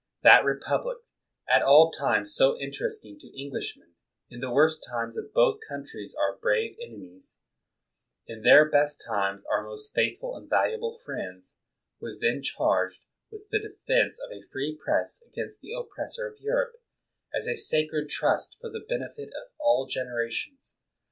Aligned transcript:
That 0.23 0.43
re 0.43 0.57
public, 0.59 0.97
at 1.47 1.61
all 1.61 1.91
times 1.91 2.33
so 2.33 2.57
interesting 2.57 3.19
to 3.19 3.39
Englishmen— 3.39 3.93
in 4.31 4.39
the 4.39 4.49
worst 4.49 4.83
times 4.89 5.15
of 5.15 5.31
both 5.31 5.59
countries 5.69 6.15
our 6.19 6.35
brave 6.37 6.75
enemies; 6.81 7.41
in 8.25 8.41
their 8.41 8.67
best 8.67 8.99
times 9.05 9.43
our 9.47 9.61
most 9.63 9.93
faithful 9.93 10.35
and 10.35 10.49
valuable 10.49 10.97
friends— 11.05 11.59
was 12.01 12.17
then 12.19 12.41
charged 12.41 13.05
with 13.29 13.49
the 13.51 13.59
defense 13.59 14.17
of 14.25 14.31
a 14.31 14.41
free 14.51 14.75
Press 14.75 15.21
against 15.27 15.61
the 15.61 15.73
oppressor 15.73 16.25
of 16.25 16.39
Europe, 16.39 16.77
as 17.31 17.45
a 17.47 17.55
sacred 17.55 18.09
trust 18.09 18.57
for 18.59 18.71
the 18.71 18.83
benefit 18.89 19.27
of 19.39 19.51
all 19.59 19.85
generations. 19.85 20.79